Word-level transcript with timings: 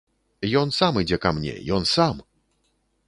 Ён 0.61 0.71
сам 0.77 0.97
ідзе 1.01 1.19
ка 1.25 1.33
мне, 1.37 1.53
ён 1.77 1.87
сам! 1.95 2.15